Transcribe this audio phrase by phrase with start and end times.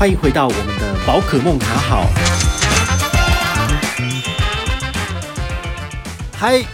[0.00, 2.06] 欢迎回到我们的宝可梦卡好。
[6.32, 6.64] 嗨，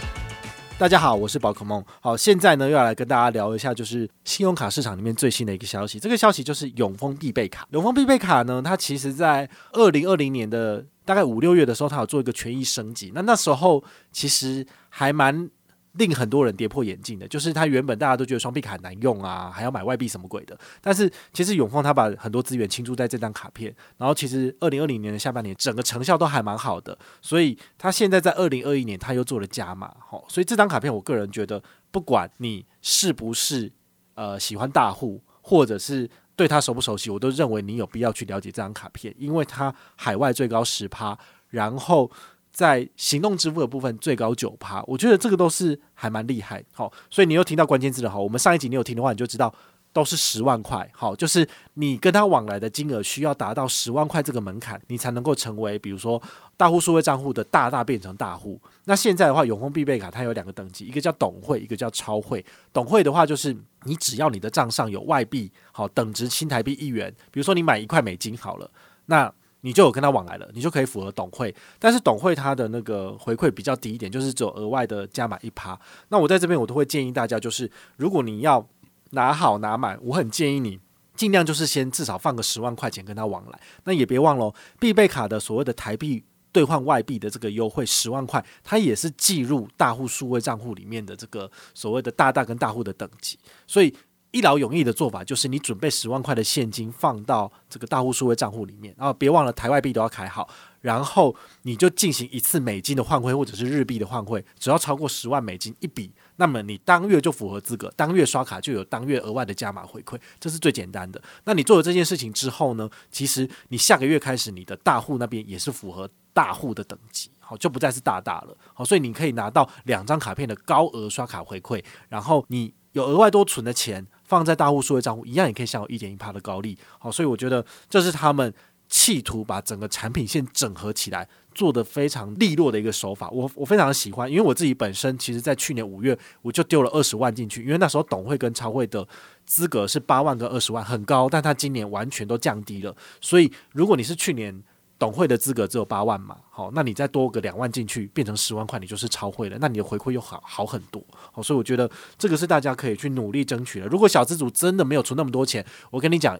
[0.77, 1.83] 大家好，我是宝可梦。
[1.99, 5.99] 好，现在呢又要来跟大家聊一下，就是信用卡市场里面最新的一个消息。
[5.99, 7.67] 这个消息就是永丰必备卡。
[7.71, 13.11] 永丰必备卡呢，它其实在二零二零年的大概五六月的时候，它有做一个权益升级。
[13.13, 13.83] 那那时候
[14.13, 15.49] 其实还蛮。
[15.97, 20.57] 令很多人跌破眼镜的，就是它原本大家都觉得双币卡很难用啊，还要买外币什么鬼的。
[20.81, 31.61] 但是其实永丰他把很多资源倾注在这张卡片，然后其实二零二零年的下半年整个成效都还蛮好的，所以他现在在二零二一年他又做了加码，好，所以这张卡片我个人觉得，
[31.91, 33.71] 不管你是不是
[34.15, 41.17] 呃喜欢大户，或者是对它熟不熟悉，我都认为你有必要去了解这张卡片，因为它海外最高十趴，
[41.49, 42.11] 然后。
[42.57, 46.63] 在行动支付的部分最高九趴，我觉得这个都是还蛮厉害。
[46.71, 48.09] 好，所以你又听到关键字了。
[48.09, 49.53] 哈，我们上一集你有听的话，你就知道
[49.93, 50.89] 都是十万块。
[50.91, 56.19] 好，就是你跟他往来的金额需要达到十万块这个门槛，你才能够成为，比如说
[56.57, 58.59] 大户数位账户的大大变成大户。
[58.85, 62.43] 那现在的话，永丰必备卡它有两个等级，一个叫董会，一个叫超会。
[62.73, 68.71] 董会的话，就是你只要你的账上有外币，好，等值新台币一元，比如说你买一块美金好了，
[69.05, 69.31] 那。
[69.67, 75.77] 你就有跟他往来了，你就可以符合董会，但是董会他的那个回馈比较低一点，就是只有额外的加码一趴。
[76.07, 78.65] 那我在这边我都会建议大家，就是如果你要
[79.09, 80.79] 拿好拿满，我很建议你
[81.17, 83.59] 尽量就是先至少放个十万块钱跟他往来。
[83.83, 93.37] 那也别忘了，必备卡的所谓的台币兑换外币的这个优惠十万块，它也是计入大户数位账户里面的这个所谓的大大跟大户的等级，
[93.67, 93.93] 所以。
[94.37, 100.47] 一劳永逸的做法就是，你准备十万块的现金放到这个大户数位账户里面，然后别忘了台外币都要开好，
[100.79, 111.19] 然后你就进行一次美金的换汇或者是日币的换汇，只要超过十万美金一笔，那么你当月就符合资格，当月刷卡就有当月额外的加码回馈，这是最简单的。
[111.43, 124.05] 那你做了这件事情之后呢，其实你下个月开始，你的大户那边也是符合大户的等级，好，就不再是大大了，好，所以你可以拿到两张卡片的高额刷卡回馈，然后你有额外多存的钱。
[124.27, 128.53] 放在大户数位账户一样也可以享有一点一趴的高利，好，所以我觉得这是他们
[128.87, 139.07] 企图把整个产品线整合起来做得非常利落的一个手法，我我非常喜欢，因为我自己本身其实在去年五月我就丢了二十万进去，因为那时候董会跟超会的
[139.45, 144.63] 资格是八万跟二十万很高，但他今年完全都降低了，所以如果你是去年。
[144.99, 153.87] 董会的资格只有八万嘛，好，那你再多个两万进去，变成十万块，你就是超会了，那你的回馈又好好很多，好，所以我觉得这个是大家可以去努力争取的。
[153.87, 156.39] 如果小资主真的没有存那么多钱，我跟你讲，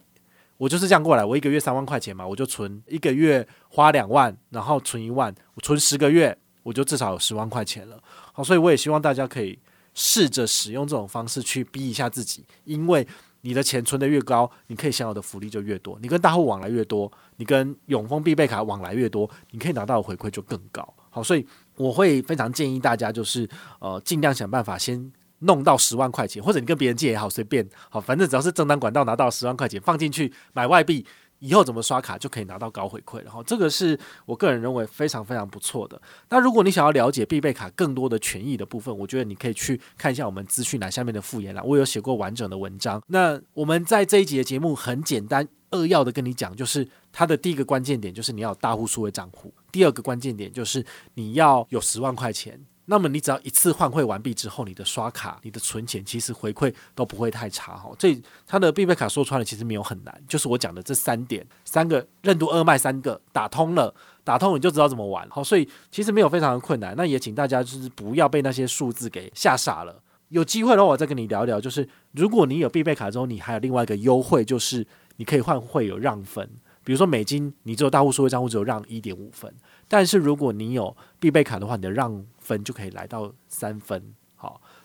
[0.56, 8.02] 我就是这样过来，我一个月三万块钱嘛，我就存一个月花两万，然后存一万，我存十个月，我就至少有十万块钱了，
[8.32, 9.58] 好，所以我也希望大家可以
[9.94, 13.06] 试着使用这种方式去逼一下自己，因为。
[13.42, 15.98] 你的钱存的越高，你可以享有的福利就越多。
[16.02, 20.94] 你跟大户往来越多，你跟永丰必备卡往来越多，你可以拿到的回馈就更高。
[21.10, 31.06] 好，所以我会非常建议大家，就是呃，尽量想办法先弄到十万块钱，或者你跟别人借也好，随便好，反正只要是正当管道拿到十万块钱放进去买外币。
[31.40, 36.00] 以后怎么刷卡就可以拿到高回馈，然后这个是我个人认为非常非常不错的。
[36.28, 43.02] 那如果你想要了解必备卡更多的权益的部分，我觉得你可以去看一下我们资讯栏下面的附言栏，我有写过完整的文章。
[43.06, 50.84] 那我们在这一集的节目很简单扼要的跟你讲，就是它的第一个关键点就是你要有大户数位账户，第二个关键点就是
[51.14, 52.60] 你要有十万块钱。
[52.90, 57.90] 那么你只要一次换汇完毕之后，你的刷卡、你的存钱，其实回馈都不会太差哈。
[57.98, 63.94] 这它的必备卡说穿了，其实没有很难，就是我讲的这三点，三个任督二脉三个打通了，
[64.24, 65.28] 打通你就知道怎么玩。
[65.28, 66.94] 好，所以其实没有非常的困难。
[66.96, 70.02] 那也请大家就是不要被那些数字给吓傻了。
[70.30, 76.48] 有机会的话，我再跟你聊聊，就是如果你有必备卡之后，你还有另外一个优惠，就是你可以换汇有让分。
[76.88, 79.54] 比如说美金，你只有大户数位账户只有让一点五分，
[79.86, 84.14] 但是如果你有必备卡的话，你的让分就可以来到三分。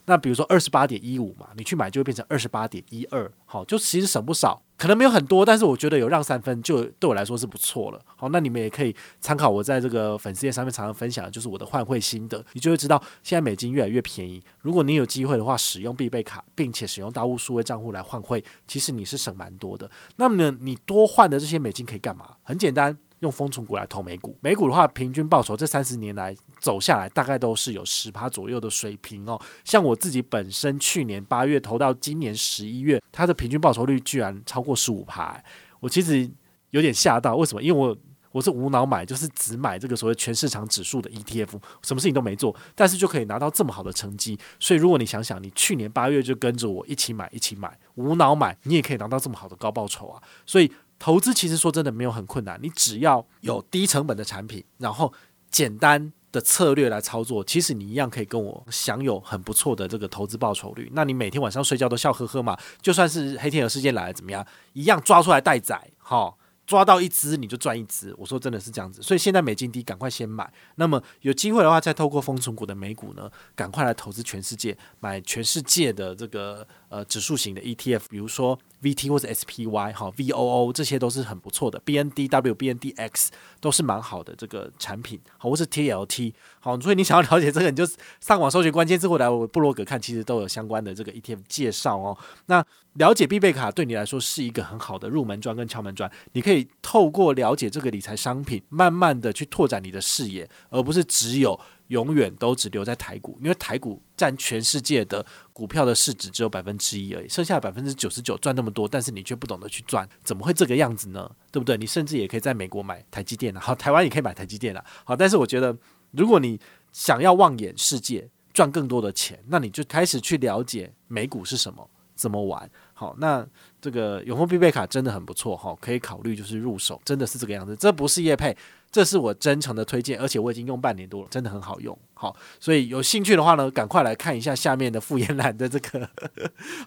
[0.06, 3.32] 那比如说二十八点一五嘛，你去买就会变成二十八点一二。
[3.46, 8.02] 好，就其实省不少，可能没有很多，但是我觉得有让三分就对我来说是不错了。
[8.18, 14.44] 好，那你们也可以参考我在这个粉丝页上面常常分享的就是我的换汇心得，你就会知道现在美金越来越便宜。
[14.60, 19.90] 如果你有机会的话，使用必备卡，并且使用大户数位账户来换汇，其实你是省蛮多的。
[20.18, 22.32] 那么呢，你多换的这些美金可以干嘛？
[22.44, 22.98] 很简单。
[23.24, 29.42] 用丰存股来投美股，美股的话，平均报酬这三十年来走下来，大概都是有十趴左右的水平哦。
[29.64, 35.42] 像我自己本身去年八月投到今年十一月，它的平均报酬率居然超过十五趴，
[35.80, 36.30] 我其实
[36.72, 37.36] 有点吓到。
[37.38, 37.64] 为什么？
[37.64, 37.98] 因为我。
[38.34, 41.52] 我是无脑买，就是只买这个所谓全市场指数的 ETF，
[41.84, 44.36] 什么事情都没做，但是就可以拿到这么好的成绩。
[44.60, 50.20] 所以如果你想想，你去年八月就跟着我一起买，一起买，无脑买，你也可以拿到这么好的高报酬啊！
[50.48, 55.14] 所以投资其实说真的没有很困难，你只要有低成本的产品，然后
[55.52, 60.90] 简单的策略来操作，其实你一样可以跟我享有很不错的这个投资报酬率。
[60.94, 62.58] 那你每天晚上睡觉都笑呵呵嘛？
[62.82, 66.36] 就算是黑天鹅事件来了怎么样，一样抓出来待宰，哈。
[66.66, 70.50] 抓到一只你就赚一只，我说真的是这样子，所以现在美金低，赶快先买。
[70.76, 83.30] 那么有机会的话，再透过丰存股的美股呢，赶快来投资全世界，买全世界的这个呃指数型的 ETF，比如说 VT 或者 SPY 哈，VOO 这些都是很不错的，BNDW、BNDX
[83.60, 87.84] 都是蛮好的这个产品，好，或是 TLT 好，所以你想要了解这个，你就
[88.20, 92.16] 上网搜寻关键字或来我部落格看，其实都有相关的这个 ETF 介绍哦。
[92.46, 92.64] 那
[92.94, 101.60] 了解必备卡对你来说是一个很好的入门砖跟敲门砖，你可以透过了解这个理财商品，慢慢的去拓展你的视野，而不是只有
[101.94, 105.24] 永远都只留在台股，因为台股占全世界的
[105.54, 111.30] 股票的市值只有百分之一而已，剩下百分之九十九赚那么多，但是你却不懂得去赚，怎么会这个样子呢？
[111.52, 111.78] 对不对？
[111.78, 115.78] 你甚至也可以在美国买台积电了，好，台湾也可以买台积电了，好，但是我觉得
[116.10, 116.60] 如果你
[116.92, 121.88] 想要望眼世界，赚更多的钱，那你就开始去了解美股是什么。
[122.16, 122.70] 怎么玩？
[122.94, 123.46] 好，那
[123.82, 127.76] 这个永丰必备卡真的很不错哈，可以考虑就是入手，真的是这个样子。
[127.76, 128.56] 这不是叶配，
[128.92, 131.98] 这是我真诚的推荐，而且我已经用半年多了，真的很好用。
[132.14, 136.08] 好，所以有兴趣的话呢，赶快来看一下下面的复言栏的这个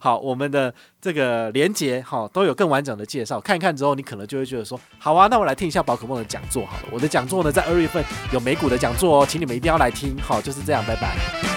[0.00, 3.38] 好，我们的这个连接哈，都有更完整的介绍。
[3.40, 6.84] 看一看之后，你可能就会觉得说，好啊，那我来听一下宝可梦的讲座好了。
[6.92, 8.02] 我的讲座呢，在二月份
[8.32, 10.16] 有美股的讲座哦，请你们一定要来听。
[10.18, 11.55] 好，就是这样，拜拜。